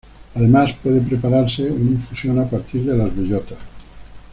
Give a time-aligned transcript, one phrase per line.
[0.33, 3.59] Además, puede prepararse una infusión a partir de las bellotas.